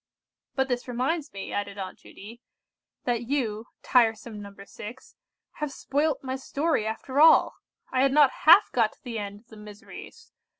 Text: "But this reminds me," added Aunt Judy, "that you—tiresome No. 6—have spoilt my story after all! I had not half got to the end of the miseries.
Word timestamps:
"But 0.55 0.67
this 0.67 0.87
reminds 0.87 1.31
me," 1.31 1.53
added 1.53 1.77
Aunt 1.77 1.99
Judy, 1.99 2.41
"that 3.03 3.27
you—tiresome 3.27 4.41
No. 4.41 4.49
6—have 4.49 5.71
spoilt 5.71 6.23
my 6.23 6.35
story 6.35 6.87
after 6.87 7.19
all! 7.21 7.53
I 7.91 8.01
had 8.01 8.11
not 8.11 8.31
half 8.47 8.71
got 8.71 8.93
to 8.93 9.03
the 9.03 9.19
end 9.19 9.41
of 9.41 9.47
the 9.49 9.57
miseries. 9.57 10.31